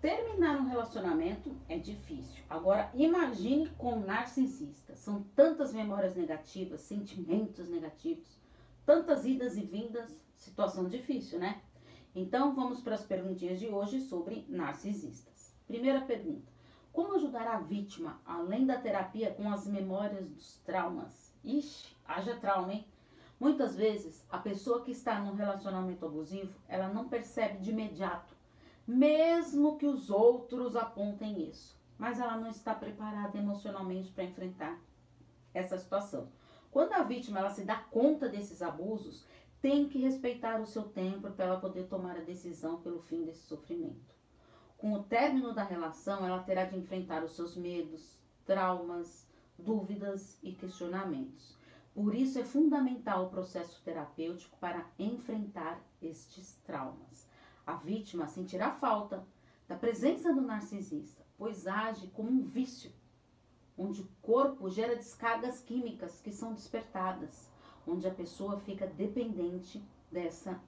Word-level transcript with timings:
Terminar 0.00 0.60
um 0.60 0.68
relacionamento 0.68 1.56
é 1.68 1.76
difícil. 1.76 2.44
Agora, 2.48 2.88
imagine 2.94 3.68
com 3.70 3.94
um 3.94 4.06
narcisista. 4.06 4.94
São 4.94 5.24
tantas 5.34 5.74
memórias 5.74 6.14
negativas, 6.14 6.82
sentimentos 6.82 7.68
negativos, 7.68 8.38
tantas 8.86 9.26
idas 9.26 9.56
e 9.56 9.62
vindas, 9.62 10.16
situação 10.36 10.88
difícil, 10.88 11.40
né? 11.40 11.60
Então, 12.14 12.54
vamos 12.54 12.80
para 12.80 12.94
as 12.94 13.04
perguntinhas 13.04 13.58
de 13.58 13.66
hoje 13.66 14.00
sobre 14.00 14.46
narcisistas. 14.48 15.52
Primeira 15.66 16.00
pergunta: 16.02 16.46
Como 16.92 17.16
ajudar 17.16 17.48
a 17.48 17.58
vítima, 17.58 18.20
além 18.24 18.66
da 18.66 18.78
terapia, 18.78 19.34
com 19.34 19.50
as 19.50 19.66
memórias 19.66 20.28
dos 20.28 20.58
traumas? 20.58 21.34
Ixi, 21.42 21.96
haja 22.06 22.36
trauma, 22.36 22.72
hein? 22.72 22.86
Muitas 23.40 23.74
vezes, 23.74 24.24
a 24.30 24.38
pessoa 24.38 24.84
que 24.84 24.92
está 24.92 25.18
num 25.20 25.34
relacionamento 25.34 26.06
abusivo, 26.06 26.54
ela 26.68 26.88
não 26.88 27.08
percebe 27.08 27.58
de 27.58 27.70
imediato 27.70 28.37
mesmo 28.88 29.76
que 29.76 29.86
os 29.86 30.08
outros 30.08 30.74
apontem 30.74 31.46
isso. 31.46 31.76
Mas 31.98 32.18
ela 32.18 32.38
não 32.38 32.48
está 32.48 32.74
preparada 32.74 33.36
emocionalmente 33.36 34.10
para 34.10 34.24
enfrentar 34.24 34.80
essa 35.52 35.76
situação. 35.76 36.28
Quando 36.70 36.94
a 36.94 37.02
vítima 37.02 37.40
ela 37.40 37.50
se 37.50 37.64
dá 37.64 37.76
conta 37.76 38.28
desses 38.28 38.62
abusos, 38.62 39.26
tem 39.60 39.88
que 39.88 39.98
respeitar 39.98 40.58
o 40.60 40.66
seu 40.66 40.84
tempo 40.84 41.30
para 41.32 41.44
ela 41.44 41.60
poder 41.60 41.86
tomar 41.88 42.16
a 42.16 42.22
decisão 42.22 42.80
pelo 42.80 43.02
fim 43.02 43.24
desse 43.24 43.42
sofrimento. 43.42 44.14
Com 44.78 44.92
o 44.92 45.02
término 45.02 45.52
da 45.52 45.64
relação, 45.64 46.24
ela 46.24 46.42
terá 46.42 46.64
de 46.64 46.78
enfrentar 46.78 47.22
os 47.24 47.32
seus 47.32 47.56
medos, 47.56 48.18
traumas, 48.46 49.26
dúvidas 49.58 50.38
e 50.42 50.52
questionamentos. 50.52 51.58
Por 51.92 52.14
isso 52.14 52.38
é 52.38 52.44
fundamental 52.44 53.26
o 53.26 53.30
processo 53.30 53.82
terapêutico 53.84 54.56
para 54.58 54.86
enfrentar 54.98 55.78
estes 56.00 56.54
traumas. 56.64 57.27
A 57.68 57.74
vítima 57.74 58.26
sentirá 58.26 58.70
falta 58.70 59.28
da 59.68 59.76
presença 59.76 60.32
do 60.32 60.40
narcisista, 60.40 61.22
pois 61.36 61.66
age 61.66 62.06
como 62.06 62.30
um 62.30 62.40
vício, 62.40 62.90
onde 63.76 64.00
o 64.00 64.08
corpo 64.22 64.70
gera 64.70 64.96
descargas 64.96 65.60
químicas 65.60 66.18
que 66.22 66.32
são 66.32 66.54
despertadas, 66.54 67.50
onde 67.86 68.08
a 68.08 68.10
pessoa 68.10 68.58
fica 68.60 68.86
dependente 68.86 69.86
dessa 70.10 70.58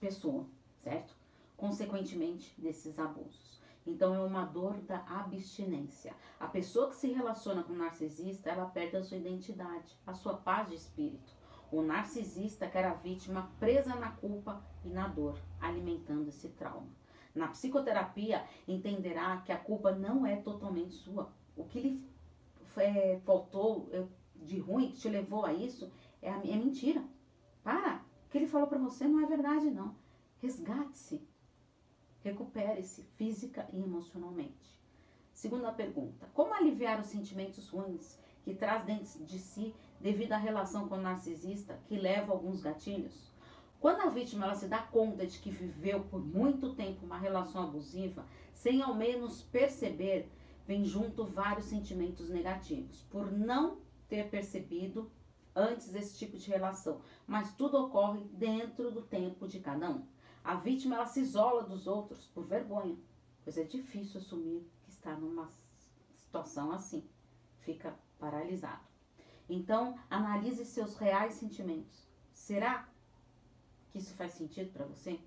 pessoa, 0.00 0.44
certo? 0.82 1.14
Consequentemente, 1.56 2.52
desses 2.60 2.98
abusos. 2.98 3.62
Então, 3.86 4.16
é 4.16 4.20
uma 4.20 4.44
dor 4.44 4.80
da 4.80 5.04
abstinência. 5.06 6.16
A 6.40 6.48
pessoa 6.48 6.88
que 6.88 6.96
se 6.96 7.12
relaciona 7.12 7.62
com 7.62 7.74
o 7.74 7.78
narcisista, 7.78 8.50
ela 8.50 8.66
perde 8.66 8.96
a 8.96 9.04
sua 9.04 9.18
identidade, 9.18 9.96
a 10.04 10.14
sua 10.14 10.34
paz 10.34 10.68
de 10.68 10.74
espírito. 10.74 11.37
O 11.70 11.82
narcisista 11.82 12.66
quer 12.66 12.84
a 12.86 12.94
vítima 12.94 13.50
presa 13.60 13.94
na 13.94 14.10
culpa 14.12 14.62
e 14.84 14.88
na 14.88 15.06
dor, 15.06 15.38
alimentando 15.60 16.28
esse 16.28 16.48
trauma. 16.50 16.88
Na 17.34 17.48
psicoterapia, 17.48 18.44
entenderá 18.66 19.38
que 19.38 19.52
a 19.52 19.58
culpa 19.58 19.92
não 19.92 20.26
é 20.26 20.36
totalmente 20.36 20.94
sua. 20.94 21.30
O 21.56 21.64
que 21.64 21.80
lhe 21.80 22.08
é, 22.76 23.20
faltou 23.24 23.88
de 24.34 24.58
ruim, 24.58 24.90
que 24.90 24.98
te 24.98 25.08
levou 25.08 25.44
a 25.44 25.52
isso, 25.52 25.92
é, 26.22 26.30
é 26.30 26.56
mentira. 26.56 27.04
Para! 27.62 28.02
O 28.26 28.30
que 28.30 28.38
ele 28.38 28.46
falou 28.46 28.66
para 28.66 28.78
você 28.78 29.06
não 29.06 29.20
é 29.20 29.26
verdade, 29.26 29.70
não. 29.70 29.94
Resgate-se. 30.40 31.26
Recupere-se 32.22 33.02
física 33.16 33.68
e 33.72 33.80
emocionalmente. 33.80 34.78
Segunda 35.32 35.72
pergunta: 35.72 36.28
Como 36.34 36.52
aliviar 36.52 37.00
os 37.00 37.06
sentimentos 37.06 37.68
ruins 37.68 38.18
que 38.48 38.54
traz 38.54 38.82
dentro 38.86 39.26
de 39.26 39.38
si 39.38 39.74
devido 40.00 40.32
à 40.32 40.38
relação 40.38 40.88
com 40.88 40.94
o 40.94 41.00
narcisista 41.02 41.78
que 41.86 41.98
leva 41.98 42.32
alguns 42.32 42.62
gatilhos? 42.62 43.30
Quando 43.78 44.00
a 44.00 44.08
vítima 44.08 44.46
ela 44.46 44.54
se 44.54 44.66
dá 44.66 44.78
conta 44.78 45.26
de 45.26 45.38
que 45.38 45.50
viveu 45.50 46.04
por 46.04 46.24
muito 46.24 46.74
tempo 46.74 47.04
uma 47.04 47.18
relação 47.18 47.64
abusiva, 47.64 48.24
sem 48.54 48.80
ao 48.80 48.94
menos 48.94 49.42
perceber, 49.42 50.32
vem 50.66 50.82
junto 50.86 51.26
vários 51.26 51.66
sentimentos 51.66 52.30
negativos, 52.30 53.02
por 53.10 53.30
não 53.30 53.82
ter 54.08 54.30
percebido 54.30 55.12
antes 55.54 55.94
esse 55.94 56.16
tipo 56.16 56.38
de 56.38 56.50
relação. 56.50 57.02
Mas 57.26 57.54
tudo 57.54 57.76
ocorre 57.76 58.24
dentro 58.32 58.90
do 58.90 59.02
tempo 59.02 59.46
de 59.46 59.60
cada 59.60 59.90
um. 59.90 60.06
A 60.42 60.54
vítima 60.54 60.96
ela 60.96 61.06
se 61.06 61.20
isola 61.20 61.64
dos 61.64 61.86
outros 61.86 62.24
por 62.28 62.46
vergonha, 62.46 62.96
pois 63.44 63.58
é 63.58 63.64
difícil 63.64 64.18
assumir 64.18 64.66
que 64.84 64.90
está 64.90 65.14
numa 65.14 65.50
situação 66.14 66.72
assim. 66.72 67.06
Fica 67.58 67.94
paralisado. 68.18 68.82
Então, 69.48 69.98
analise 70.10 70.64
seus 70.64 70.96
reais 70.96 71.34
sentimentos. 71.34 72.06
Será 72.32 72.88
que 73.90 73.98
isso 73.98 74.14
faz 74.14 74.32
sentido 74.32 74.72
para 74.72 74.84
você? 74.84 75.18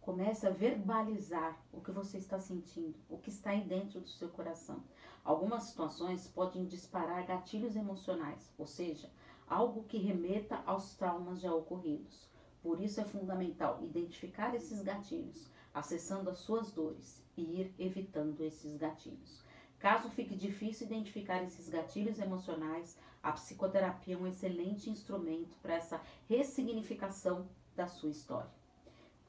Comece 0.00 0.46
a 0.46 0.50
verbalizar 0.50 1.58
o 1.72 1.80
que 1.80 1.90
você 1.90 2.18
está 2.18 2.38
sentindo, 2.38 2.94
o 3.08 3.18
que 3.18 3.30
está 3.30 3.50
aí 3.50 3.62
dentro 3.62 4.00
do 4.00 4.08
seu 4.08 4.28
coração. 4.28 4.82
Algumas 5.24 5.64
situações 5.64 6.26
podem 6.28 6.64
disparar 6.64 7.26
gatilhos 7.26 7.76
emocionais, 7.76 8.50
ou 8.56 8.66
seja, 8.66 9.10
algo 9.46 9.84
que 9.84 9.98
remeta 9.98 10.62
aos 10.64 10.94
traumas 10.94 11.40
já 11.40 11.54
ocorridos. 11.54 12.28
Por 12.62 12.80
isso 12.80 13.00
é 13.00 13.04
fundamental 13.04 13.82
identificar 13.82 14.54
esses 14.54 14.82
gatilhos, 14.82 15.50
acessando 15.72 16.30
as 16.30 16.38
suas 16.38 16.72
dores 16.72 17.22
e 17.36 17.60
ir 17.60 17.74
evitando 17.78 18.42
esses 18.42 18.76
gatilhos. 18.76 19.42
Caso 19.78 20.10
fique 20.10 20.34
difícil 20.34 20.86
identificar 20.88 21.42
esses 21.42 21.68
gatilhos 21.68 22.18
emocionais, 22.18 22.98
a 23.22 23.30
psicoterapia 23.32 24.16
é 24.16 24.18
um 24.18 24.26
excelente 24.26 24.90
instrumento 24.90 25.56
para 25.62 25.74
essa 25.74 26.00
ressignificação 26.28 27.48
da 27.76 27.86
sua 27.86 28.10
história. 28.10 28.50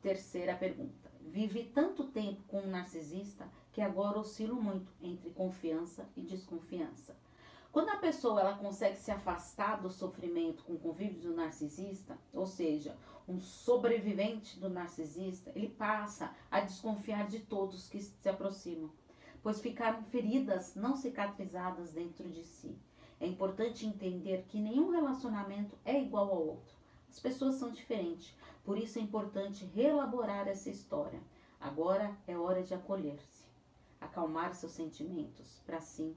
Terceira 0.00 0.54
pergunta. 0.54 1.10
Vivi 1.20 1.64
tanto 1.64 2.04
tempo 2.04 2.44
com 2.44 2.60
um 2.60 2.70
narcisista 2.70 3.50
que 3.72 3.80
agora 3.80 4.20
oscilo 4.20 4.54
muito 4.54 4.92
entre 5.02 5.30
confiança 5.30 6.08
e 6.16 6.22
desconfiança. 6.22 7.16
Quando 7.72 7.90
a 7.90 7.96
pessoa 7.96 8.40
ela 8.40 8.56
consegue 8.56 8.96
se 8.96 9.10
afastar 9.10 9.82
do 9.82 9.90
sofrimento 9.90 10.62
com 10.62 10.74
o 10.74 10.78
convívio 10.78 11.20
do 11.20 11.34
narcisista, 11.34 12.16
ou 12.32 12.46
seja, 12.46 12.96
um 13.26 13.40
sobrevivente 13.40 14.60
do 14.60 14.70
narcisista, 14.70 15.50
ele 15.56 15.68
passa 15.68 16.32
a 16.48 16.60
desconfiar 16.60 17.26
de 17.26 17.40
todos 17.40 17.88
que 17.88 18.00
se 18.00 18.28
aproximam 18.28 18.90
pois 19.42 19.60
ficaram 19.60 20.02
feridas 20.04 20.74
não 20.74 20.96
cicatrizadas 20.96 21.92
dentro 21.92 22.28
de 22.28 22.44
si. 22.44 22.76
É 23.18 23.26
importante 23.26 23.86
entender 23.86 24.44
que 24.48 24.60
nenhum 24.60 24.90
relacionamento 24.90 25.76
é 25.84 26.00
igual 26.00 26.30
ao 26.30 26.46
outro. 26.46 26.76
As 27.08 27.18
pessoas 27.18 27.54
são 27.54 27.70
diferentes, 27.70 28.34
por 28.64 28.76
isso 28.76 28.98
é 28.98 29.02
importante 29.02 29.64
reelaborar 29.74 30.48
essa 30.48 30.68
história. 30.68 31.20
Agora 31.60 32.16
é 32.26 32.36
hora 32.36 32.62
de 32.62 32.74
acolher-se, 32.74 33.46
acalmar 34.00 34.54
seus 34.54 34.72
sentimentos, 34.72 35.62
para 35.64 35.78
assim 35.78 36.14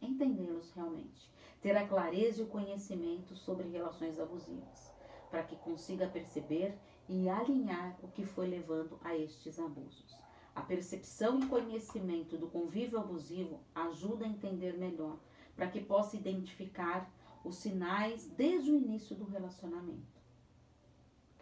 entendê-los 0.00 0.72
realmente. 0.72 1.30
Ter 1.60 1.76
a 1.76 1.86
clareza 1.86 2.40
e 2.40 2.44
o 2.44 2.48
conhecimento 2.48 3.36
sobre 3.36 3.68
relações 3.68 4.18
abusivas, 4.18 4.92
para 5.30 5.44
que 5.44 5.54
consiga 5.56 6.08
perceber 6.08 6.76
e 7.08 7.28
alinhar 7.28 7.96
o 8.02 8.08
que 8.08 8.24
foi 8.24 8.48
levando 8.48 8.98
a 9.04 9.16
estes 9.16 9.60
abusos. 9.60 10.21
A 10.54 10.60
percepção 10.60 11.40
e 11.40 11.46
conhecimento 11.46 12.36
do 12.36 12.46
convívio 12.46 12.98
abusivo 12.98 13.60
ajuda 13.74 14.24
a 14.24 14.28
entender 14.28 14.78
melhor, 14.78 15.18
para 15.56 15.68
que 15.68 15.80
possa 15.80 16.16
identificar 16.16 17.10
os 17.44 17.56
sinais 17.56 18.28
desde 18.36 18.70
o 18.70 18.76
início 18.76 19.16
do 19.16 19.24
relacionamento. 19.24 20.20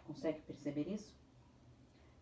Consegue 0.05 0.41
perceber 0.41 0.87
isso? 0.87 1.15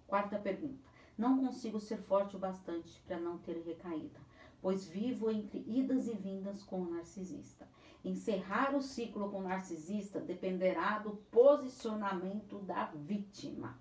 Quarta 0.08 0.38
pergunta. 0.38 0.90
Não 1.18 1.46
consigo 1.46 1.80
ser 1.80 1.98
forte 1.98 2.36
o 2.36 2.40
bastante 2.40 3.00
para 3.02 3.20
não 3.20 3.38
ter 3.38 3.62
recaída, 3.66 4.20
pois 4.62 4.88
vivo 4.88 5.30
entre 5.30 5.64
idas 5.68 6.08
e 6.08 6.14
vindas 6.14 6.64
com 6.64 6.82
o 6.82 6.90
narcisista. 6.90 7.68
Encerrar 8.04 8.76
o 8.76 8.82
ciclo 8.82 9.30
com 9.30 9.40
o 9.40 9.44
narcisista 9.44 10.20
dependerá 10.20 11.00
do 11.00 11.12
posicionamento 11.30 12.60
da 12.60 12.86
vítima. 12.86 13.78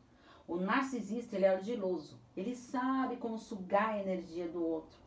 O 0.48 0.56
narcisista 0.56 1.36
ele 1.36 1.44
é 1.44 1.50
ardiloso, 1.50 2.18
ele 2.34 2.56
sabe 2.56 3.18
como 3.18 3.38
sugar 3.38 3.90
a 3.90 4.00
energia 4.00 4.48
do 4.48 4.64
outro. 4.64 4.98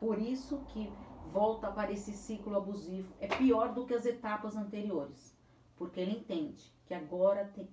Por 0.00 0.18
isso 0.18 0.64
que 0.68 0.90
volta 1.30 1.70
para 1.70 1.92
esse 1.92 2.12
ciclo 2.12 2.56
abusivo. 2.56 3.12
É 3.20 3.28
pior 3.28 3.74
do 3.74 3.84
que 3.84 3.92
as 3.92 4.06
etapas 4.06 4.56
anteriores, 4.56 5.36
porque 5.76 6.00
ele 6.00 6.12
entende 6.12 6.72
que 6.86 6.94
agora 6.94 7.44
tem, 7.54 7.68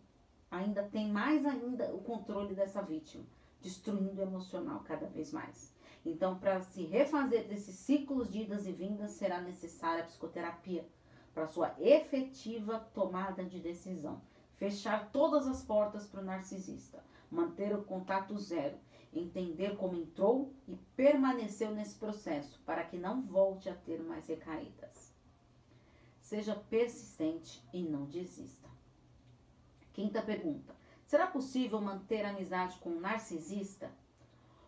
ainda 0.51 0.83
tem 0.83 1.09
mais 1.09 1.45
ainda 1.45 1.95
o 1.95 2.01
controle 2.01 2.53
dessa 2.53 2.81
vítima, 2.81 3.23
destruindo 3.61 4.19
o 4.19 4.23
emocional 4.25 4.81
cada 4.81 5.07
vez 5.07 5.31
mais. 5.31 5.73
Então, 6.05 6.37
para 6.37 6.59
se 6.59 6.83
refazer 6.83 7.47
desses 7.47 7.75
ciclos 7.75 8.29
de 8.29 8.41
idas 8.41 8.67
e 8.67 8.73
vindas, 8.73 9.11
será 9.11 9.39
necessária 9.39 10.03
a 10.03 10.07
psicoterapia 10.07 10.85
para 11.33 11.47
sua 11.47 11.73
efetiva 11.79 12.79
tomada 12.93 13.45
de 13.45 13.61
decisão. 13.61 14.21
Fechar 14.57 15.09
todas 15.09 15.47
as 15.47 15.63
portas 15.63 16.05
para 16.05 16.21
o 16.21 16.25
narcisista 16.25 17.01
manter 17.33 17.75
o 17.75 17.83
contato 17.83 18.37
zero, 18.37 18.77
entender 19.11 19.75
como 19.75 19.95
entrou 19.95 20.53
e 20.67 20.75
permaneceu 20.95 21.71
nesse 21.71 21.95
processo 21.95 22.61
para 22.65 22.83
que 22.83 22.97
não 22.97 23.21
volte 23.23 23.69
a 23.69 23.75
ter 23.75 24.01
mais 24.01 24.27
recaídas. 24.27 25.13
Seja 26.21 26.55
persistente 26.55 27.63
e 27.73 27.81
não 27.81 28.05
desista. 28.05 28.69
Quinta 29.91 30.21
pergunta: 30.21 30.75
será 31.05 31.27
possível 31.27 31.81
manter 31.81 32.23
amizade 32.25 32.77
com 32.79 32.91
um 32.91 32.99
narcisista? 32.99 33.91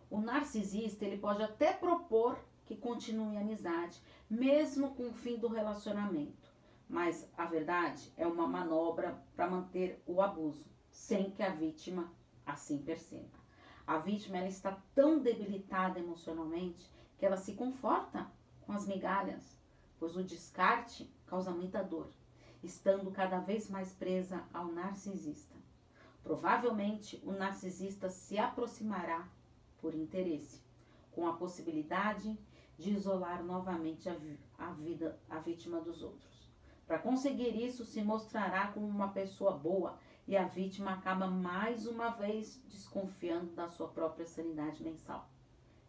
O 0.10 0.20
narcisista, 0.20 1.06
ele 1.06 1.18
pode 1.18 1.42
até 1.42 1.74
propor 1.74 2.38
que 2.66 2.76
continue 2.76 3.38
a 3.38 3.42
amizade, 3.42 4.02
mesmo 4.30 4.96
com 4.96 5.10
o 5.10 5.14
fim 5.14 5.38
do 5.38 5.48
relacionamento. 5.48 6.54
Mas 6.88 7.28
a 7.36 7.46
verdade 7.46 8.14
é 8.16 8.28
uma 8.28 8.48
manobra 8.48 9.20
para 9.36 9.50
manter 9.50 10.02
o 10.06 10.22
abuso, 10.22 10.70
sem 10.92 11.32
que 11.32 11.42
a 11.42 11.50
vítima 11.50 12.14
assim 12.46 12.78
perceba. 12.80 13.46
A 13.88 13.98
vítima 13.98 14.38
ela 14.38 14.48
está 14.48 14.78
tão 14.94 15.20
debilitada 15.20 16.00
emocionalmente 16.00 16.90
que 17.18 17.26
ela 17.26 17.38
se 17.38 17.54
conforta 17.54 18.30
com 18.62 18.72
as 18.72 18.88
migalhas, 18.88 19.58
pois 20.00 20.16
o 20.18 20.24
descarte 20.24 21.10
causa 21.28 21.52
muita 21.52 21.84
dor, 21.84 22.12
estando 22.64 23.12
cada 23.12 23.40
vez 23.40 23.70
mais 23.70 23.94
presa 23.94 24.44
ao 24.54 24.72
narcisista. 24.72 25.56
Provavelmente 26.24 27.22
o 27.24 27.32
narcisista 27.32 28.10
se 28.10 28.38
aproximará 28.40 29.28
por 29.80 29.94
interesse, 29.94 30.60
com 31.12 31.28
a 31.28 31.34
possibilidade 31.34 32.38
de 32.78 32.92
isolar 32.92 33.44
novamente 33.44 34.10
a, 34.10 34.18
a 34.58 34.72
vida, 34.72 35.20
a 35.30 35.40
vítima 35.40 35.80
dos 35.80 36.02
outros. 36.02 36.50
Para 36.88 37.00
conseguir 37.00 37.56
isso, 37.56 37.86
se 37.86 38.02
mostrará 38.02 38.68
como 38.68 38.88
uma 38.88 39.10
pessoa 39.10 39.52
boa 39.52 39.98
e 40.28 40.36
a 40.36 40.46
vítima 40.46 40.94
acaba 40.94 41.28
mais 41.28 41.86
uma 41.86 42.10
vez 42.10 42.60
desconfiando 42.68 43.54
da 43.54 43.68
sua 43.70 43.88
própria 43.88 44.26
sanidade 44.26 44.84
mensal, 44.84 45.30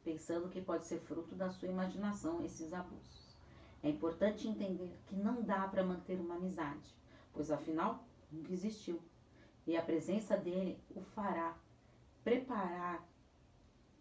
pensando 0.04 0.48
que 0.48 0.60
pode 0.60 0.86
ser 0.86 1.00
fruto 1.00 1.34
da 1.34 1.48
sua 1.48 1.68
imaginação 1.68 2.44
esses 2.44 2.72
abusos. 2.72 3.34
É 3.82 3.88
importante 3.88 4.46
entender 4.46 4.98
que 5.06 5.16
não 5.16 5.42
dá 5.42 5.66
para 5.68 5.84
manter 5.84 6.18
uma 6.20 6.36
amizade, 6.36 6.94
pois 7.32 7.50
afinal 7.50 8.04
nunca 8.30 8.52
existiu. 8.52 9.00
E 9.66 9.76
a 9.76 9.82
presença 9.82 10.36
dele 10.36 10.78
o 10.94 11.00
fará 11.00 11.56
preparar 12.22 13.06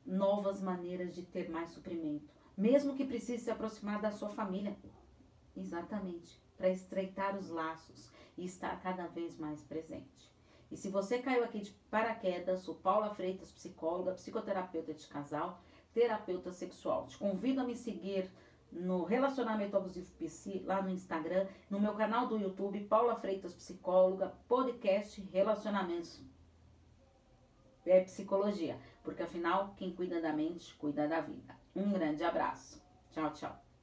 novas 0.05 0.61
maneiras 0.61 1.15
de 1.15 1.23
ter 1.23 1.49
mais 1.49 1.69
suprimento, 1.69 2.29
mesmo 2.57 2.95
que 2.95 3.05
precise 3.05 3.43
se 3.43 3.51
aproximar 3.51 4.01
da 4.01 4.11
sua 4.11 4.29
família. 4.29 4.75
Exatamente, 5.55 6.39
para 6.57 6.69
estreitar 6.69 7.37
os 7.37 7.49
laços 7.49 8.11
e 8.37 8.45
estar 8.45 8.81
cada 8.81 9.07
vez 9.07 9.37
mais 9.37 9.61
presente. 9.61 10.33
E 10.71 10.77
se 10.77 10.89
você 10.89 11.19
caiu 11.19 11.43
aqui 11.43 11.61
de 11.61 11.71
paraquedas, 11.89 12.61
sou 12.61 12.75
Paula 12.75 13.13
Freitas, 13.13 13.51
psicóloga, 13.51 14.13
psicoterapeuta 14.13 14.93
de 14.93 15.07
casal, 15.07 15.61
terapeuta 15.93 16.51
sexual. 16.51 17.07
Te 17.07 17.17
convido 17.17 17.61
a 17.61 17.63
me 17.63 17.75
seguir 17.75 18.29
no 18.71 19.03
Relacionamento 19.03 19.77
Abusivo 19.77 20.11
PC, 20.17 20.63
lá 20.65 20.81
no 20.81 20.89
Instagram, 20.89 21.47
no 21.69 21.79
meu 21.79 21.93
canal 21.93 22.27
do 22.27 22.37
YouTube, 22.37 22.83
Paula 22.85 23.15
Freitas 23.15 23.53
Psicóloga, 23.53 24.33
podcast 24.47 25.21
Relacionamentos 25.31 26.21
é 27.85 28.01
Psicologia, 28.01 28.79
porque 29.03 29.23
afinal, 29.23 29.73
quem 29.77 29.93
cuida 29.93 30.19
da 30.19 30.33
mente, 30.33 30.73
cuida 30.75 31.07
da 31.07 31.21
vida. 31.21 31.55
Um 31.75 31.91
grande 31.91 32.23
abraço. 32.23 32.81
Tchau, 33.11 33.31
tchau. 33.33 33.74